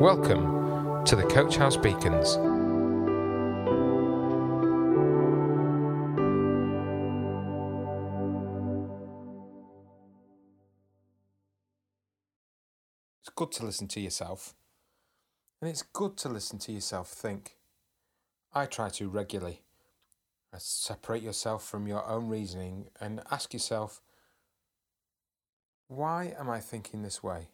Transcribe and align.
Welcome 0.00 1.04
to 1.04 1.14
the 1.14 1.22
Coach 1.24 1.56
House 1.56 1.76
Beacons. 1.76 2.38
It's 13.20 13.28
good 13.36 13.52
to 13.52 13.66
listen 13.66 13.86
to 13.88 14.00
yourself, 14.00 14.54
and 15.60 15.70
it's 15.70 15.82
good 15.82 16.16
to 16.16 16.28
listen 16.28 16.58
to 16.60 16.72
yourself 16.72 17.08
think. 17.08 17.58
I 18.54 18.66
try 18.66 18.88
to 18.88 19.08
regularly. 19.08 19.60
Uh, 20.52 20.58
separate 20.58 21.22
yourself 21.22 21.68
from 21.68 21.86
your 21.86 22.04
own 22.08 22.28
reasoning 22.28 22.86
and 22.98 23.20
ask 23.30 23.52
yourself, 23.52 24.00
why 25.88 26.34
am 26.38 26.48
I 26.48 26.60
thinking 26.60 27.02
this 27.02 27.22
way? 27.22 27.48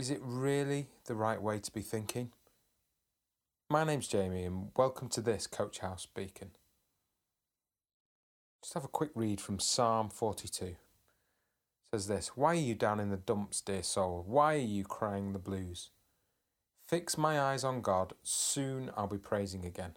Is 0.00 0.08
it 0.08 0.22
really 0.22 0.86
the 1.04 1.14
right 1.14 1.42
way 1.42 1.58
to 1.58 1.70
be 1.70 1.82
thinking? 1.82 2.32
My 3.68 3.84
name's 3.84 4.08
Jamie, 4.08 4.44
and 4.44 4.70
welcome 4.74 5.10
to 5.10 5.20
this 5.20 5.46
Coach 5.46 5.80
House 5.80 6.06
Beacon. 6.06 6.52
Just 8.62 8.72
have 8.72 8.84
a 8.86 8.88
quick 8.88 9.10
read 9.14 9.42
from 9.42 9.58
Psalm 9.58 10.08
42. 10.08 10.64
It 10.64 10.76
says 11.92 12.06
this 12.06 12.28
Why 12.28 12.52
are 12.52 12.54
you 12.54 12.74
down 12.74 12.98
in 12.98 13.10
the 13.10 13.18
dumps, 13.18 13.60
dear 13.60 13.82
soul? 13.82 14.24
Why 14.26 14.54
are 14.54 14.56
you 14.56 14.84
crying 14.84 15.34
the 15.34 15.38
blues? 15.38 15.90
Fix 16.88 17.18
my 17.18 17.38
eyes 17.38 17.62
on 17.62 17.82
God, 17.82 18.14
soon 18.22 18.90
I'll 18.96 19.06
be 19.06 19.18
praising 19.18 19.66
again. 19.66 19.96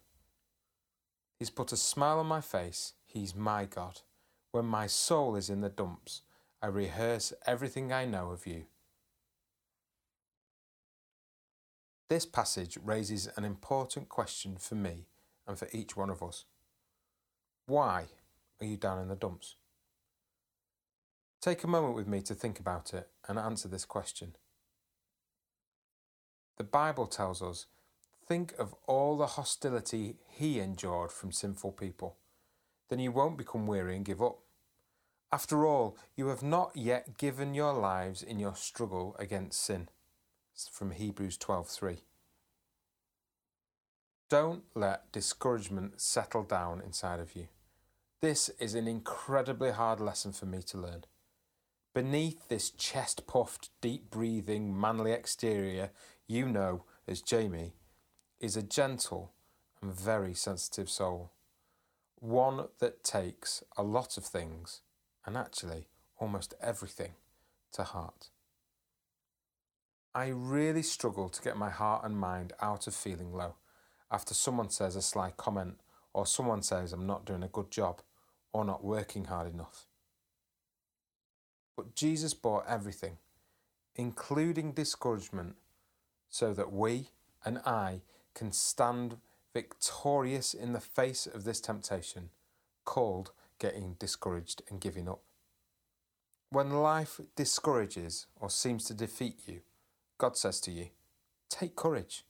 He's 1.40 1.50
put 1.50 1.72
a 1.72 1.78
smile 1.78 2.20
on 2.20 2.26
my 2.26 2.42
face, 2.42 2.92
He's 3.06 3.34
my 3.34 3.64
God. 3.64 4.02
When 4.52 4.66
my 4.66 4.86
soul 4.86 5.38
is 5.38 5.50
in 5.50 5.62
the 5.62 5.70
dumps, 5.70 6.24
I 6.62 6.68
rehearse 6.68 7.32
everything 7.48 7.94
I 7.94 8.04
know 8.04 8.32
of 8.32 8.46
you. 8.46 8.66
This 12.14 12.28
passage 12.28 12.78
raises 12.86 13.28
an 13.38 13.44
important 13.44 14.08
question 14.08 14.58
for 14.58 14.76
me 14.76 15.08
and 15.48 15.58
for 15.58 15.68
each 15.72 15.98
one 15.98 16.12
of 16.12 16.22
us. 16.22 16.46
Why 17.66 18.06
are 18.62 18.68
you 18.68 18.78
down 18.78 19.02
in 19.02 19.08
the 19.08 19.16
dumps? 19.16 19.56
Take 21.42 21.64
a 21.64 21.68
moment 21.68 21.96
with 21.96 22.08
me 22.08 22.22
to 22.22 22.36
think 22.36 22.60
about 22.60 22.94
it 22.94 23.10
and 23.28 23.40
answer 23.40 23.68
this 23.68 23.84
question. 23.84 24.36
The 26.58 26.64
Bible 26.64 27.08
tells 27.08 27.42
us 27.42 27.66
think 28.28 28.54
of 28.60 28.76
all 28.86 29.18
the 29.18 29.34
hostility 29.34 30.18
he 30.30 30.60
endured 30.60 31.12
from 31.12 31.32
sinful 31.32 31.72
people. 31.72 32.18
Then 32.90 33.00
you 33.00 33.12
won't 33.12 33.40
become 33.40 33.66
weary 33.66 33.96
and 33.96 34.06
give 34.06 34.22
up. 34.22 34.38
After 35.32 35.66
all, 35.66 35.98
you 36.16 36.28
have 36.28 36.44
not 36.44 36.74
yet 36.76 37.18
given 37.18 37.56
your 37.56 37.74
lives 37.74 38.22
in 38.22 38.40
your 38.40 38.56
struggle 38.56 39.16
against 39.18 39.64
sin 39.64 39.90
from 40.72 40.92
Hebrews 40.92 41.38
12:3. 41.38 42.04
Don't 44.30 44.64
let 44.76 45.12
discouragement 45.12 46.02
settle 46.02 46.44
down 46.44 46.82
inside 46.82 47.20
of 47.20 47.36
you. 47.36 47.48
This 48.22 48.50
is 48.60 48.74
an 48.74 48.88
incredibly 48.88 49.72
hard 49.72 50.00
lesson 50.00 50.32
for 50.32 50.46
me 50.46 50.62
to 50.64 50.78
learn. 50.78 51.06
Beneath 51.94 52.48
this 52.48 52.72
chest 52.72 53.28
puffed, 53.28 53.70
deep 53.82 54.10
breathing, 54.10 54.80
manly 54.80 55.12
exterior, 55.12 55.92
you 56.26 56.48
know 56.48 56.86
as 57.08 57.22
Jamie, 57.22 57.76
is 58.40 58.58
a 58.58 58.64
gentle 58.64 59.34
and 59.82 59.94
very 59.94 60.34
sensitive 60.34 60.90
soul. 60.90 61.32
One 62.16 62.70
that 62.80 63.04
takes 63.04 63.64
a 63.78 63.84
lot 63.84 64.18
of 64.18 64.26
things, 64.26 64.82
and 65.26 65.38
actually 65.38 65.90
almost 66.18 66.54
everything, 66.62 67.16
to 67.74 67.84
heart. 67.84 68.30
I 70.16 70.28
really 70.28 70.84
struggle 70.84 71.28
to 71.30 71.42
get 71.42 71.58
my 71.58 71.72
heart 71.72 72.06
and 72.06 72.18
mind 72.18 72.54
out 72.62 72.86
of 72.86 72.94
feeling 72.94 73.34
low 73.34 73.56
after 74.12 74.36
someone 74.36 74.70
says 74.70 74.96
a 74.96 75.02
sly 75.02 75.34
comment 75.36 75.80
or 76.14 76.28
someone 76.28 76.62
says 76.62 76.94
I'm 76.94 77.08
not 77.08 77.26
doing 77.26 77.42
a 77.42 77.48
good 77.48 77.72
job 77.72 78.02
or 78.54 78.64
not 78.64 78.84
working 78.84 79.26
hard 79.26 79.52
enough. 79.52 79.88
But 81.76 81.96
Jesus 81.96 82.36
bore 82.36 82.64
everything, 82.68 83.18
including 83.96 84.74
discouragement, 84.74 85.56
so 86.30 86.54
that 86.54 86.72
we 86.72 87.10
and 87.44 87.58
I 87.66 88.02
can 88.36 88.52
stand 88.52 89.18
victorious 89.52 90.54
in 90.54 90.74
the 90.74 90.80
face 90.80 91.26
of 91.26 91.44
this 91.44 91.60
temptation 91.60 92.30
called 92.86 93.32
getting 93.58 93.96
discouraged 93.98 94.62
and 94.70 94.80
giving 94.80 95.10
up. 95.10 95.22
When 96.50 96.70
life 96.70 97.20
discourages 97.36 98.28
or 98.40 98.52
seems 98.52 98.86
to 98.86 98.94
defeat 98.94 99.40
you, 99.48 99.62
God 100.24 100.38
says 100.38 100.62
to 100.62 100.72
you, 100.72 100.88
Take 101.50 101.76
courage. 101.76 102.24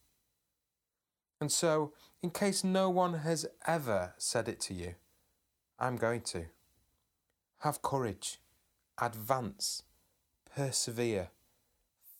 And 1.39 1.51
so, 1.51 1.93
in 2.23 2.31
case 2.31 2.63
no 2.63 2.89
one 2.89 3.19
has 3.19 3.45
ever 3.67 4.15
said 4.17 4.47
it 4.47 4.59
to 4.61 4.73
you, 4.73 4.95
I'm 5.77 5.97
going 5.97 6.21
to. 6.21 6.45
Have 7.59 7.83
courage, 7.83 8.39
advance, 8.99 9.83
persevere, 10.55 11.27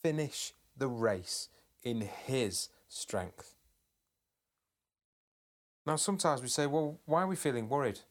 finish 0.03 0.53
the 0.78 0.88
race 0.88 1.50
in 1.81 2.01
His 2.01 2.69
strength. 2.88 3.56
Now, 5.88 5.95
sometimes 5.95 6.44
we 6.44 6.50
say, 6.50 6.67
well, 6.67 7.00
why 7.06 7.23
are 7.23 7.28
we 7.28 7.35
feeling 7.35 7.67
worried? 7.67 8.01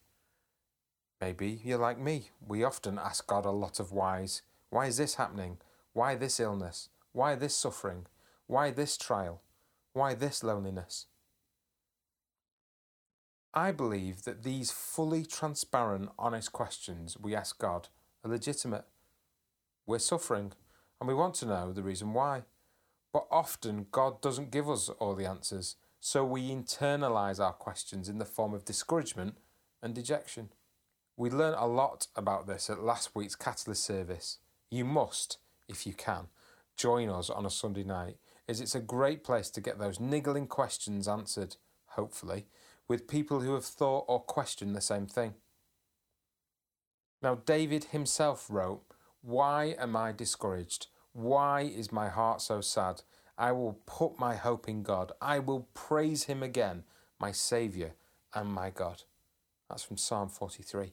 Maybe 1.21 1.61
you're 1.63 1.79
like 1.79 2.01
me. 2.01 2.31
We 2.45 2.65
often 2.65 2.99
ask 2.99 3.25
God 3.25 3.45
a 3.45 3.53
lot 3.53 3.79
of 3.79 3.93
whys. 3.93 4.43
Why 4.71 4.87
is 4.87 4.97
this 4.97 5.15
happening? 5.15 5.59
Why 5.93 6.17
this 6.17 6.41
illness? 6.41 6.89
Why 7.13 7.35
this 7.35 7.55
suffering? 7.55 8.07
Why 8.47 8.71
this 8.71 8.97
trial? 8.97 9.43
Why 9.93 10.15
this 10.15 10.43
loneliness? 10.43 11.07
I 13.55 13.71
believe 13.71 14.23
that 14.23 14.45
these 14.45 14.71
fully 14.71 15.27
transparent, 15.27 16.09
honest 16.19 16.53
questions 16.53 17.19
we 17.21 17.35
ask 17.35 17.59
God 17.59 17.89
are 18.25 18.31
legitimate. 18.31 18.87
We're 19.87 19.99
suffering 19.99 20.53
and 21.01 21.09
we 21.09 21.15
want 21.15 21.35
to 21.35 21.47
know 21.47 21.73
the 21.73 21.83
reason 21.83 22.15
why. 22.15 22.45
But 23.13 23.27
often 23.31 23.89
God 23.91 24.23
doesn't 24.23 24.51
give 24.51 24.71
us 24.71 24.89
all 24.89 25.15
the 25.15 25.27
answers, 25.27 25.77
so 26.01 26.25
we 26.25 26.49
internalize 26.49 27.39
our 27.39 27.53
questions 27.53 28.09
in 28.09 28.19
the 28.19 28.25
form 28.25 28.55
of 28.55 28.65
discouragement 28.65 29.37
and 29.83 29.95
dejection. 29.95 30.49
We 31.17 31.29
learned 31.29 31.57
a 31.59 31.67
lot 31.67 32.07
about 32.17 32.47
this 32.47 32.71
at 32.71 32.83
last 32.83 33.15
week's 33.15 33.35
Catalyst 33.35 33.85
service. 33.85 34.39
You 34.71 34.87
must, 34.87 35.37
if 35.69 35.87
you 35.87 35.93
can, 35.93 36.29
join 36.77 37.09
us 37.09 37.31
on 37.31 37.47
a 37.47 37.51
Sunday 37.51 37.85
night, 37.85 38.17
is 38.49 38.61
it's 38.61 38.75
a 38.75 38.81
great 38.81 39.25
place 39.25 39.51
to 39.51 39.61
get 39.61 39.79
those 39.79 40.01
niggling 40.01 40.47
questions 40.47 41.07
answered, 41.09 41.57
hopefully, 41.87 42.47
with 42.89 43.09
people 43.09 43.41
who 43.41 43.55
have 43.55 43.65
thought 43.65 44.05
or 44.09 44.21
questioned 44.21 44.75
the 44.75 44.81
same 44.81 45.07
thing. 45.07 45.35
Now, 47.23 47.37
David 47.37 47.85
himself 47.85 48.47
wrote, 48.51 48.83
Why 49.21 49.77
am 49.79 49.97
I 49.97 50.13
discouraged? 50.13 50.89
Why 51.13 51.63
is 51.63 51.93
my 51.93 52.09
heart 52.09 52.41
so 52.41 52.61
sad? 52.61 53.03
I 53.39 53.53
will 53.53 53.81
put 53.87 54.19
my 54.19 54.35
hope 54.37 54.69
in 54.69 54.83
God. 54.83 55.13
I 55.21 55.39
will 55.39 55.69
praise 55.75 56.25
him 56.25 56.43
again, 56.43 56.85
my 57.19 57.33
Saviour 57.33 57.93
and 58.35 58.49
my 58.49 58.71
God. 58.71 59.03
That's 59.69 59.85
from 59.85 59.97
Psalm 59.97 60.29
43. 60.29 60.93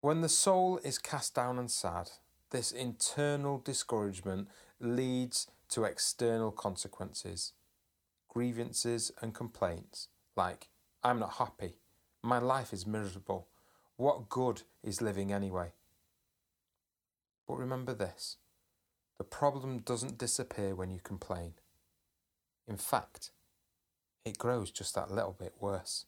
When 0.00 0.20
the 0.20 0.28
soul 0.28 0.78
is 0.84 0.98
cast 0.98 1.34
down 1.34 1.58
and 1.58 1.70
sad, 1.70 2.10
this 2.50 2.72
internal 2.72 3.58
discouragement 3.58 4.48
leads 4.80 5.48
to 5.70 5.84
external 5.84 6.50
consequences, 6.50 7.52
grievances, 8.28 9.10
and 9.20 9.34
complaints 9.34 10.08
like, 10.36 10.68
I'm 11.02 11.18
not 11.18 11.34
happy, 11.34 11.76
my 12.22 12.38
life 12.38 12.72
is 12.72 12.86
miserable, 12.86 13.48
what 13.96 14.28
good 14.28 14.62
is 14.82 15.00
living 15.00 15.32
anyway? 15.32 15.72
But 17.46 17.56
remember 17.56 17.94
this 17.94 18.36
the 19.18 19.24
problem 19.24 19.78
doesn't 19.78 20.18
disappear 20.18 20.74
when 20.74 20.90
you 20.90 21.00
complain. 21.02 21.54
In 22.68 22.76
fact, 22.76 23.30
it 24.24 24.36
grows 24.36 24.70
just 24.70 24.94
that 24.94 25.10
little 25.10 25.34
bit 25.38 25.54
worse. 25.58 26.04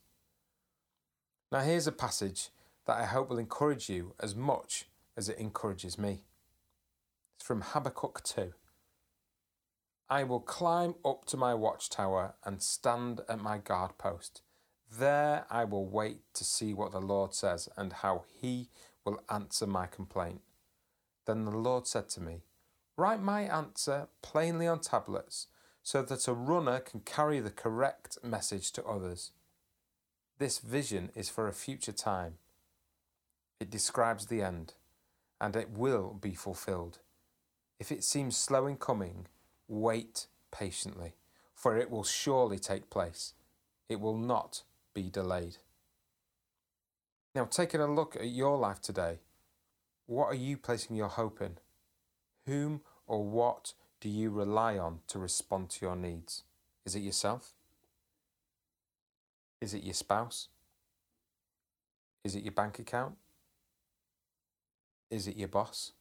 Now, 1.51 1.61
here's 1.61 1.87
a 1.87 1.91
passage 1.91 2.49
that 2.85 2.97
I 2.97 3.05
hope 3.05 3.29
will 3.29 3.39
encourage 3.39 3.89
you 3.89 4.13
as 4.19 4.35
much 4.35 4.85
as 5.17 5.29
it 5.29 5.39
encourages 5.39 5.97
me. 5.97 6.21
It's 7.39 7.47
from 7.47 7.61
Habakkuk 7.61 8.21
2. 8.25 8.51
I 10.09 10.25
will 10.25 10.41
climb 10.41 10.95
up 11.05 11.23
to 11.27 11.37
my 11.37 11.53
watchtower 11.53 12.33
and 12.43 12.61
stand 12.61 13.21
at 13.29 13.39
my 13.39 13.59
guard 13.59 13.97
post. 13.97 14.41
There 14.91 15.45
I 15.49 15.63
will 15.63 15.85
wait 15.85 16.19
to 16.33 16.43
see 16.43 16.73
what 16.73 16.91
the 16.91 16.99
Lord 16.99 17.33
says 17.33 17.69
and 17.77 17.93
how 17.93 18.25
he 18.41 18.67
will 19.05 19.23
answer 19.29 19.65
my 19.65 19.87
complaint. 19.87 20.41
Then 21.25 21.45
the 21.45 21.51
Lord 21.57 21.87
said 21.87 22.09
to 22.09 22.21
me, 22.21 22.41
Write 22.97 23.21
my 23.21 23.43
answer 23.43 24.09
plainly 24.21 24.67
on 24.67 24.81
tablets 24.81 25.47
so 25.81 26.01
that 26.01 26.27
a 26.27 26.33
runner 26.33 26.81
can 26.81 26.99
carry 26.99 27.39
the 27.39 27.51
correct 27.51 28.17
message 28.21 28.73
to 28.73 28.83
others. 28.83 29.31
This 30.39 30.59
vision 30.59 31.09
is 31.15 31.29
for 31.29 31.47
a 31.47 31.53
future 31.53 31.93
time. 31.93 32.33
It 33.61 33.69
describes 33.69 34.25
the 34.25 34.41
end, 34.41 34.73
and 35.39 35.55
it 35.55 35.69
will 35.69 36.19
be 36.21 36.35
fulfilled. 36.35 36.99
If 37.79 37.91
it 37.91 38.03
seems 38.03 38.35
slow 38.35 38.67
in 38.67 38.75
coming, 38.75 39.27
wait 39.67 40.27
patiently, 40.51 41.13
for 41.55 41.77
it 41.77 41.89
will 41.89 42.03
surely 42.03 42.59
take 42.59 42.89
place. 42.89 43.33
It 43.87 43.99
will 43.99 44.17
not 44.17 44.63
be 44.93 45.09
delayed. 45.09 45.57
Now, 47.33 47.45
taking 47.45 47.79
a 47.79 47.91
look 47.91 48.15
at 48.15 48.27
your 48.27 48.57
life 48.57 48.81
today, 48.81 49.19
what 50.07 50.25
are 50.25 50.35
you 50.35 50.57
placing 50.57 50.95
your 50.95 51.07
hope 51.07 51.41
in? 51.41 51.57
Whom 52.45 52.81
or 53.07 53.23
what 53.23 53.73
do 54.01 54.09
you 54.09 54.29
rely 54.29 54.77
on 54.77 54.99
to 55.07 55.19
respond 55.19 55.69
to 55.69 55.85
your 55.85 55.95
needs? 55.95 56.43
Is 56.85 56.95
it 56.95 57.01
yourself? 57.01 57.53
Is 59.61 59.73
it 59.73 59.83
your 59.83 59.93
spouse? 59.93 60.47
Is 62.23 62.35
it 62.35 62.43
your 62.43 62.53
bank 62.53 62.79
account? 62.79 63.15
Is 65.09 65.27
it 65.27 65.37
your 65.37 65.47
boss? 65.47 65.91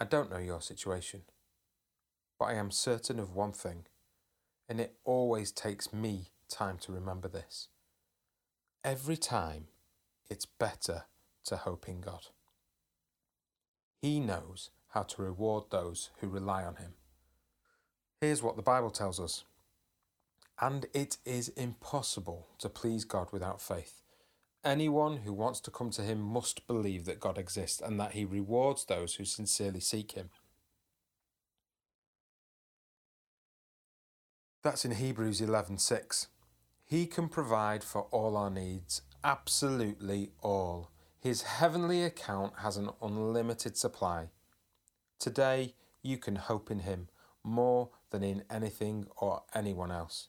I 0.00 0.04
don't 0.04 0.30
know 0.30 0.38
your 0.38 0.60
situation, 0.60 1.22
but 2.38 2.46
I 2.46 2.54
am 2.54 2.70
certain 2.70 3.18
of 3.18 3.34
one 3.34 3.52
thing, 3.52 3.86
and 4.68 4.80
it 4.80 4.94
always 5.04 5.50
takes 5.50 5.92
me 5.92 6.30
time 6.48 6.78
to 6.78 6.92
remember 6.92 7.26
this. 7.26 7.68
Every 8.84 9.16
time, 9.16 9.66
it's 10.30 10.46
better 10.46 11.04
to 11.46 11.56
hope 11.56 11.88
in 11.88 12.00
God. 12.00 12.26
He 14.00 14.20
knows 14.20 14.70
how 14.90 15.02
to 15.02 15.22
reward 15.22 15.64
those 15.70 16.10
who 16.20 16.28
rely 16.28 16.62
on 16.64 16.76
Him. 16.76 16.92
Here's 18.20 18.42
what 18.42 18.56
the 18.56 18.62
Bible 18.62 18.90
tells 18.90 19.18
us 19.18 19.44
And 20.60 20.86
it 20.94 21.18
is 21.24 21.48
impossible 21.50 22.46
to 22.58 22.68
please 22.68 23.04
God 23.04 23.28
without 23.32 23.60
faith. 23.60 24.02
Anyone 24.64 25.18
who 25.18 25.32
wants 25.32 25.60
to 25.60 25.70
come 25.70 25.90
to 25.90 26.02
him 26.02 26.20
must 26.20 26.66
believe 26.66 27.04
that 27.04 27.20
God 27.20 27.38
exists 27.38 27.80
and 27.80 27.98
that 28.00 28.12
he 28.12 28.24
rewards 28.24 28.84
those 28.84 29.14
who 29.14 29.24
sincerely 29.24 29.80
seek 29.80 30.12
him. 30.12 30.30
That's 34.62 34.84
in 34.84 34.92
Hebrews 34.92 35.40
11:6. 35.40 36.26
He 36.84 37.06
can 37.06 37.28
provide 37.28 37.84
for 37.84 38.02
all 38.10 38.36
our 38.36 38.50
needs, 38.50 39.02
absolutely 39.22 40.32
all. 40.40 40.90
His 41.20 41.42
heavenly 41.42 42.02
account 42.02 42.58
has 42.58 42.76
an 42.76 42.90
unlimited 43.00 43.76
supply. 43.76 44.30
Today, 45.18 45.74
you 46.02 46.18
can 46.18 46.36
hope 46.36 46.70
in 46.70 46.80
him 46.80 47.08
more 47.44 47.90
than 48.10 48.22
in 48.22 48.44
anything 48.50 49.06
or 49.16 49.44
anyone 49.54 49.92
else. 49.92 50.28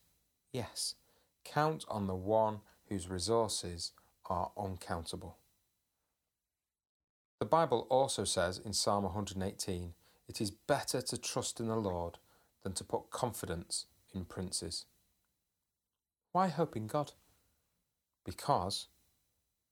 Yes, 0.51 0.95
count 1.43 1.85
on 1.87 2.07
the 2.07 2.15
one 2.15 2.61
whose 2.87 3.07
resources 3.07 3.91
are 4.29 4.51
uncountable. 4.57 5.37
The 7.39 7.45
Bible 7.45 7.87
also 7.89 8.25
says 8.25 8.59
in 8.63 8.73
Psalm 8.73 9.05
118 9.05 9.93
it 10.27 10.41
is 10.41 10.51
better 10.51 11.01
to 11.01 11.17
trust 11.17 11.59
in 11.59 11.67
the 11.67 11.75
Lord 11.75 12.17
than 12.63 12.73
to 12.73 12.83
put 12.83 13.09
confidence 13.09 13.85
in 14.13 14.25
princes. 14.25 14.85
Why 16.31 16.49
hope 16.49 16.75
in 16.75 16.87
God? 16.87 17.13
Because 18.25 18.87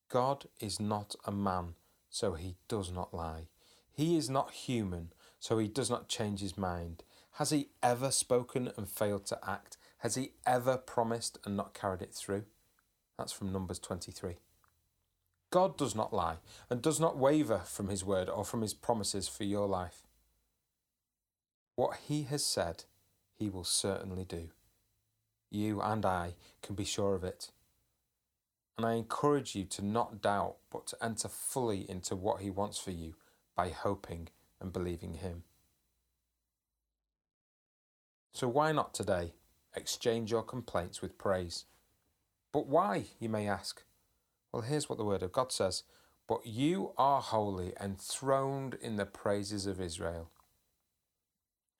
God 0.09 0.45
is 0.59 0.79
not 0.79 1.15
a 1.25 1.31
man, 1.31 1.75
so 2.09 2.33
he 2.33 2.55
does 2.67 2.91
not 2.91 3.13
lie. 3.13 3.47
He 3.91 4.17
is 4.17 4.29
not 4.29 4.51
human, 4.51 5.11
so 5.39 5.57
he 5.57 5.67
does 5.67 5.89
not 5.89 6.07
change 6.07 6.39
his 6.39 6.57
mind. 6.57 7.03
Has 7.33 7.51
he 7.51 7.69
ever 7.83 8.09
spoken 8.09 8.71
and 8.77 8.89
failed 8.89 9.25
to 9.27 9.39
act? 9.47 9.77
Has 9.99 10.15
he 10.15 10.31
ever 10.45 10.77
promised 10.77 11.37
and 11.45 11.57
not 11.57 11.73
carried 11.73 12.01
it 12.01 12.13
through? 12.13 12.45
That's 13.17 13.33
from 13.33 13.51
Numbers 13.51 13.79
23. 13.79 14.37
God 15.49 15.77
does 15.77 15.95
not 15.95 16.13
lie 16.13 16.37
and 16.69 16.81
does 16.81 16.99
not 16.99 17.17
waver 17.17 17.59
from 17.65 17.87
his 17.87 18.03
word 18.03 18.29
or 18.29 18.43
from 18.43 18.61
his 18.61 18.73
promises 18.73 19.27
for 19.27 19.45
your 19.45 19.67
life. 19.67 20.03
What 21.75 21.97
he 22.07 22.23
has 22.23 22.45
said, 22.45 22.83
he 23.37 23.49
will 23.49 23.63
certainly 23.63 24.25
do. 24.25 24.49
You 25.49 25.81
and 25.81 26.05
I 26.05 26.33
can 26.61 26.75
be 26.75 26.83
sure 26.83 27.15
of 27.15 27.23
it. 27.23 27.51
And 28.77 28.85
I 28.85 28.93
encourage 28.93 29.55
you 29.55 29.63
to 29.65 29.85
not 29.85 30.21
doubt, 30.21 30.57
but 30.71 30.85
to 30.87 31.03
enter 31.03 31.27
fully 31.27 31.89
into 31.89 32.15
what 32.15 32.41
he 32.41 32.49
wants 32.49 32.77
for 32.77 32.91
you 32.91 33.15
by 33.55 33.69
hoping 33.69 34.29
and 34.59 34.73
believing 34.73 35.15
him. 35.15 35.43
So, 38.33 38.47
why 38.47 38.71
not 38.71 38.93
today 38.93 39.33
exchange 39.75 40.29
your 40.29 40.43
complaints 40.43 41.01
with 41.01 41.17
praise? 41.17 41.65
But 42.51 42.67
why, 42.67 43.05
you 43.19 43.29
may 43.29 43.47
ask? 43.47 43.81
Well, 44.51 44.63
here's 44.63 44.89
what 44.89 44.97
the 44.97 45.05
Word 45.05 45.23
of 45.23 45.31
God 45.31 45.51
says 45.51 45.83
But 46.27 46.45
you 46.45 46.93
are 46.97 47.21
holy, 47.21 47.73
enthroned 47.79 48.75
in 48.81 48.95
the 48.95 49.05
praises 49.05 49.65
of 49.65 49.81
Israel. 49.81 50.29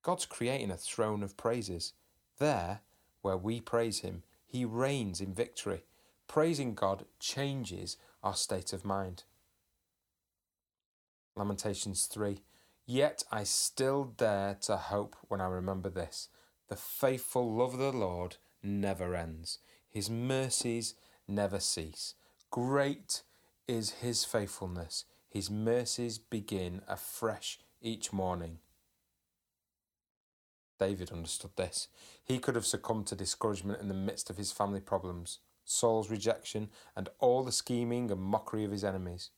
God's 0.03 0.25
creating 0.25 0.71
a 0.71 0.77
throne 0.77 1.23
of 1.23 1.37
praises. 1.37 1.93
There, 2.39 2.81
where 3.21 3.37
we 3.37 3.59
praise 3.59 3.99
Him, 3.99 4.23
He 4.45 4.63
reigns 4.63 5.21
in 5.21 5.33
victory. 5.33 5.83
Praising 6.27 6.75
God 6.75 7.05
changes 7.19 7.97
our 8.21 8.35
state 8.35 8.73
of 8.73 8.85
mind. 8.85 9.23
Lamentations 11.35 12.05
3 12.05 12.41
Yet 12.85 13.23
I 13.31 13.43
still 13.43 14.05
dare 14.05 14.55
to 14.61 14.77
hope 14.77 15.15
when 15.27 15.41
I 15.41 15.47
remember 15.47 15.89
this. 15.89 16.29
The 16.69 16.77
faithful 16.77 17.53
love 17.53 17.73
of 17.73 17.79
the 17.79 17.91
Lord 17.91 18.37
never 18.63 19.13
ends, 19.13 19.59
His 19.89 20.09
mercies 20.09 20.95
never 21.27 21.59
cease. 21.59 22.15
Great 22.49 23.23
is 23.67 23.91
his 24.01 24.23
faithfulness. 24.23 25.05
His 25.29 25.51
mercies 25.51 26.17
begin 26.17 26.81
afresh 26.87 27.59
each 27.81 28.13
morning. 28.13 28.59
David 30.79 31.11
understood 31.11 31.51
this. 31.55 31.87
He 32.23 32.39
could 32.39 32.55
have 32.55 32.65
succumbed 32.65 33.07
to 33.07 33.15
discouragement 33.15 33.81
in 33.81 33.87
the 33.87 33.93
midst 33.93 34.29
of 34.29 34.37
his 34.37 34.51
family 34.51 34.79
problems, 34.79 35.39
Saul's 35.65 36.09
rejection, 36.09 36.69
and 36.95 37.09
all 37.19 37.43
the 37.43 37.51
scheming 37.51 38.09
and 38.11 38.21
mockery 38.21 38.63
of 38.63 38.71
his 38.71 38.83
enemies. 38.83 39.31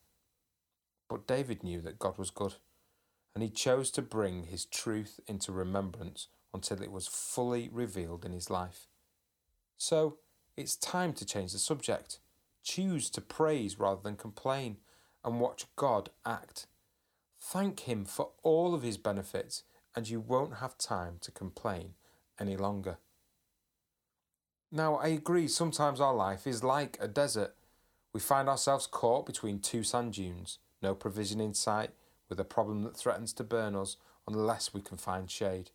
But 1.09 1.27
David 1.27 1.63
knew 1.63 1.81
that 1.81 1.99
God 1.99 2.17
was 2.17 2.29
good, 2.29 2.55
and 3.33 3.43
he 3.43 3.49
chose 3.49 3.89
to 3.91 4.01
bring 4.01 4.43
his 4.43 4.65
truth 4.65 5.19
into 5.27 5.51
remembrance 5.51 6.27
until 6.53 6.81
it 6.81 6.91
was 6.91 7.07
fully 7.07 7.69
revealed 7.71 8.25
in 8.25 8.31
his 8.31 8.49
life. 8.49 8.87
So, 9.77 10.17
it's 10.55 10.75
time 10.75 11.13
to 11.13 11.25
change 11.25 11.53
the 11.53 11.59
subject. 11.59 12.19
Choose 12.63 13.09
to 13.11 13.21
praise 13.21 13.79
rather 13.79 14.01
than 14.01 14.15
complain 14.15 14.77
and 15.23 15.39
watch 15.39 15.65
God 15.75 16.09
act. 16.25 16.67
Thank 17.39 17.81
Him 17.81 18.05
for 18.05 18.31
all 18.43 18.73
of 18.73 18.83
His 18.83 18.97
benefits, 18.97 19.63
and 19.95 20.09
you 20.09 20.19
won't 20.19 20.57
have 20.57 20.77
time 20.77 21.17
to 21.21 21.31
complain 21.31 21.93
any 22.39 22.57
longer. 22.57 22.97
Now, 24.71 24.95
I 24.95 25.07
agree, 25.07 25.47
sometimes 25.47 25.99
our 25.99 26.13
life 26.13 26.45
is 26.45 26.63
like 26.63 26.97
a 26.99 27.07
desert. 27.07 27.55
We 28.13 28.19
find 28.19 28.47
ourselves 28.47 28.87
caught 28.87 29.25
between 29.25 29.59
two 29.59 29.83
sand 29.83 30.13
dunes, 30.13 30.59
no 30.81 30.93
provision 30.93 31.41
in 31.41 31.53
sight, 31.53 31.91
with 32.29 32.39
a 32.39 32.45
problem 32.45 32.83
that 32.83 32.95
threatens 32.95 33.33
to 33.33 33.43
burn 33.43 33.75
us 33.75 33.97
unless 34.27 34.73
we 34.73 34.81
can 34.81 34.97
find 34.97 35.29
shade. 35.29 35.71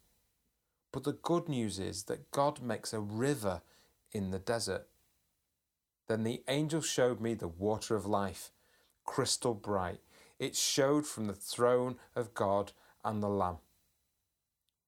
But 0.93 1.03
the 1.03 1.13
good 1.13 1.49
news 1.49 1.81
is 1.81 2.05
that 2.05 2.31
God 2.31 2.63
makes 2.63 2.93
a 2.93 3.01
river 3.01 3.63
in 4.13 4.31
the 4.31 4.39
desert. 4.39 4.87
Then 6.09 6.25
the 6.25 6.43
angel 6.49 6.83
showed 6.83 7.21
me 7.21 7.35
the 7.35 7.49
water 7.49 7.95
of 7.95 8.07
life, 8.07 8.51
crystal 9.05 9.55
bright. 9.55 10.01
It 10.39 10.57
showed 10.57 11.07
from 11.07 11.27
the 11.27 11.35
throne 11.35 11.97
of 12.15 12.35
God 12.35 12.73
and 13.05 13.23
the 13.23 13.29
Lamb. 13.29 13.59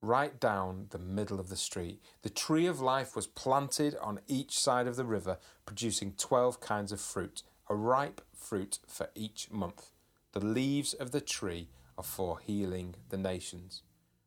Right 0.02 0.38
down 0.38 0.88
the 0.90 0.98
middle 0.98 1.40
of 1.40 1.48
the 1.48 1.56
street, 1.56 2.02
the 2.22 2.28
tree 2.28 2.66
of 2.66 2.80
life 2.80 3.16
was 3.16 3.26
planted 3.26 3.96
on 4.00 4.20
each 4.26 4.58
side 4.58 4.86
of 4.86 4.96
the 4.96 5.06
river, 5.06 5.38
producing 5.64 6.12
12 6.18 6.60
kinds 6.60 6.92
of 6.92 7.00
fruit, 7.00 7.42
a 7.68 7.74
ripe 7.74 8.20
fruit 8.34 8.78
for 8.86 9.08
each 9.14 9.50
month. 9.50 9.90
The 10.32 10.44
leaves 10.44 10.92
of 10.92 11.12
the 11.12 11.22
tree 11.22 11.70
are 11.96 12.04
for 12.04 12.38
healing 12.40 12.94
the 13.08 13.16
nations. 13.16 13.82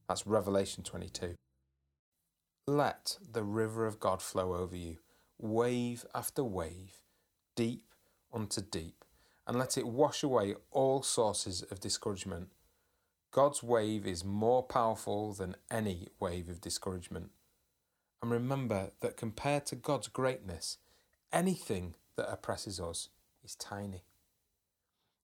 That's 0.08 0.26
Revelation 0.26 0.84
22. 0.84 1.36
Let 2.66 3.18
the 3.32 3.44
river 3.44 3.86
of 3.86 4.00
God 4.00 4.22
flow 4.22 4.56
over 4.56 4.76
you 4.76 4.98
wave 5.40 6.06
after 6.14 6.44
wave, 6.44 7.02
deep 7.56 7.84
unto 8.32 8.62
deep, 8.62 9.06
and 9.48 9.58
let 9.58 9.78
it 9.78 9.88
wash 9.88 10.22
away 10.22 10.56
all 10.72 11.02
sources 11.02 11.64
of 11.72 11.80
discouragement. 11.80 12.50
God's 13.32 13.64
wave 13.64 14.06
is 14.06 14.24
more 14.26 14.64
powerful 14.64 15.34
than 15.34 15.56
any 15.72 16.10
wave 16.20 16.50
of 16.50 16.62
discouragement. 16.62 17.32
And 18.22 18.32
remember 18.32 18.92
that 19.00 19.18
compared 19.18 19.66
to 19.68 19.76
God's 19.76 20.08
greatness, 20.08 20.78
anything 21.32 21.96
that 22.16 22.32
oppresses 22.32 22.80
us 22.80 23.10
is 23.44 23.56
tiny. 23.56 24.04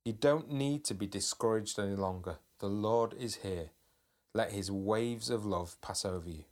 You 0.06 0.14
don't 0.14 0.52
need 0.52 0.86
to 0.86 0.94
be 0.94 1.08
discouraged 1.08 1.80
any 1.80 1.96
longer. 1.96 2.38
The 2.60 2.70
Lord 2.70 3.14
is 3.14 3.38
here. 3.38 3.72
Let 4.34 4.52
his 4.52 4.72
waves 4.72 5.30
of 5.30 5.46
love 5.46 5.80
pass 5.82 6.06
over 6.06 6.30
you. 6.30 6.46